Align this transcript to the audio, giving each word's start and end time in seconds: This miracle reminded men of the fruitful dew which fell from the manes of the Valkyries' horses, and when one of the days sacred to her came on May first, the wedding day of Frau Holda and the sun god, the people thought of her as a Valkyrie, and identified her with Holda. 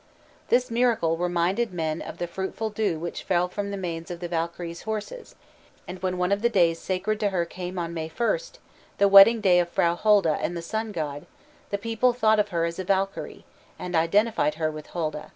This 0.49 0.71
miracle 0.71 1.15
reminded 1.15 1.71
men 1.75 2.01
of 2.01 2.17
the 2.17 2.25
fruitful 2.25 2.71
dew 2.71 2.97
which 2.97 3.21
fell 3.21 3.47
from 3.47 3.69
the 3.69 3.77
manes 3.77 4.09
of 4.09 4.19
the 4.19 4.27
Valkyries' 4.27 4.81
horses, 4.81 5.35
and 5.87 6.01
when 6.01 6.17
one 6.17 6.31
of 6.31 6.41
the 6.41 6.49
days 6.49 6.79
sacred 6.79 7.19
to 7.19 7.29
her 7.29 7.45
came 7.45 7.77
on 7.77 7.93
May 7.93 8.07
first, 8.09 8.57
the 8.97 9.07
wedding 9.07 9.41
day 9.41 9.59
of 9.59 9.69
Frau 9.69 9.93
Holda 9.93 10.39
and 10.41 10.57
the 10.57 10.63
sun 10.63 10.91
god, 10.91 11.27
the 11.69 11.77
people 11.77 12.13
thought 12.13 12.39
of 12.39 12.49
her 12.49 12.65
as 12.65 12.79
a 12.79 12.83
Valkyrie, 12.83 13.45
and 13.77 13.95
identified 13.95 14.55
her 14.55 14.71
with 14.71 14.87
Holda. 14.87 15.29